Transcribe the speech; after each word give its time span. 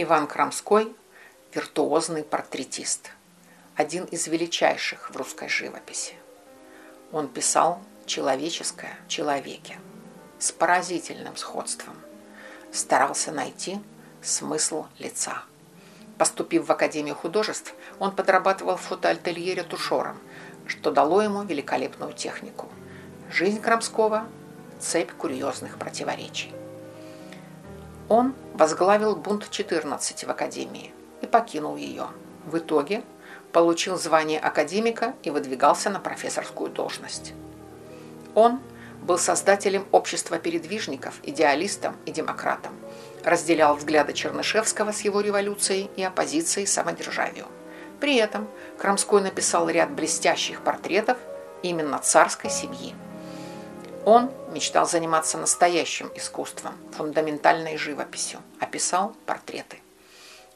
Иван 0.00 0.28
Крамской– 0.28 0.94
виртуозный 1.52 2.22
портретист, 2.22 3.10
один 3.74 4.04
из 4.04 4.28
величайших 4.28 5.10
в 5.10 5.16
русской 5.16 5.48
живописи. 5.48 6.14
Он 7.10 7.26
писал 7.26 7.80
человеческое 8.06 8.96
в 9.04 9.08
человеке 9.08 9.76
с 10.38 10.52
поразительным 10.52 11.36
сходством. 11.36 11.96
Старался 12.70 13.32
найти 13.32 13.80
смысл 14.22 14.86
лица. 15.00 15.42
Поступив 16.16 16.68
в 16.68 16.70
Академию 16.70 17.16
художеств, 17.16 17.74
он 17.98 18.14
подрабатывал 18.14 18.76
в 18.76 18.82
фотоательере 18.82 19.64
тушером, 19.64 20.20
что 20.68 20.92
дало 20.92 21.22
ему 21.22 21.42
великолепную 21.42 22.12
технику. 22.12 22.68
Жизнь 23.32 23.60
Крамского– 23.60 24.28
цепь 24.78 25.10
курьезных 25.10 25.76
противоречий. 25.76 26.54
Он 28.08 28.34
возглавил 28.54 29.16
бунт 29.16 29.50
14 29.50 30.24
в 30.24 30.30
Академии 30.30 30.92
и 31.20 31.26
покинул 31.26 31.76
ее. 31.76 32.06
В 32.46 32.58
итоге 32.58 33.02
получил 33.52 33.96
звание 33.96 34.40
академика 34.40 35.14
и 35.22 35.30
выдвигался 35.30 35.90
на 35.90 36.00
профессорскую 36.00 36.70
должность. 36.70 37.34
Он 38.34 38.60
был 39.02 39.18
создателем 39.18 39.86
общества 39.92 40.38
передвижников, 40.38 41.20
идеалистом 41.22 41.96
и 42.06 42.10
демократом– 42.10 42.72
разделял 43.24 43.74
взгляды 43.74 44.12
Чернышевского 44.12 44.92
с 44.92 45.02
его 45.02 45.20
революцией 45.20 45.90
и 45.96 46.02
оппозицией 46.02 46.66
самодержавию. 46.66 47.46
При 48.00 48.16
этом 48.16 48.48
Крамской 48.78 49.20
написал 49.20 49.68
ряд 49.68 49.90
блестящих 49.90 50.62
портретов 50.62 51.18
именно 51.62 51.98
царской 51.98 52.50
семьи. 52.50 52.94
Он 54.08 54.30
мечтал 54.52 54.88
заниматься 54.88 55.36
настоящим 55.36 56.10
искусством, 56.14 56.72
фундаментальной 56.96 57.76
живописью, 57.76 58.40
описал 58.58 59.14
портреты. 59.26 59.80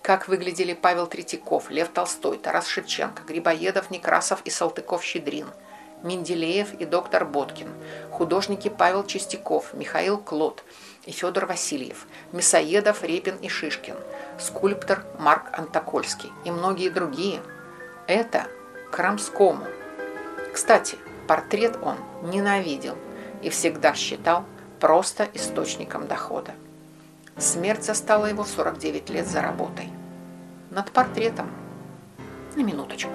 Как 0.00 0.26
выглядели 0.26 0.72
Павел 0.72 1.06
Третьяков, 1.06 1.68
Лев 1.68 1.90
Толстой, 1.90 2.38
Тарас 2.38 2.66
Шевченко, 2.66 3.24
Грибоедов, 3.24 3.90
Некрасов 3.90 4.40
и 4.46 4.50
Салтыков-Щедрин, 4.50 5.48
Менделеев 6.02 6.72
и 6.80 6.86
доктор 6.86 7.26
Боткин, 7.26 7.68
художники 8.10 8.70
Павел 8.70 9.04
Чистяков, 9.04 9.74
Михаил 9.74 10.16
Клод– 10.16 10.64
и 11.06 11.10
Федор 11.10 11.46
Васильев, 11.46 12.06
Мясоедов, 12.32 13.02
Репин 13.02 13.36
и 13.36 13.48
Шишкин, 13.48 13.96
скульптор 14.38 15.04
Марк 15.18 15.58
Антокольский 15.58 16.30
и 16.44 16.50
многие 16.50 16.90
другие. 16.90 17.42
Это 18.06 18.46
Крамскому. 18.90 19.66
Кстати, 20.52 20.96
портрет 21.26 21.76
он 21.82 21.96
ненавидел 22.22 22.96
и 23.42 23.50
всегда 23.50 23.94
считал 23.94 24.44
просто 24.80 25.28
источником 25.34 26.06
дохода. 26.06 26.52
Смерть 27.36 27.84
застала 27.84 28.26
его 28.26 28.44
в 28.44 28.48
49 28.48 29.10
лет 29.10 29.26
за 29.26 29.42
работой. 29.42 29.90
Над 30.70 30.90
портретом. 30.90 31.50
На 32.56 32.62
минуточку. 32.62 33.12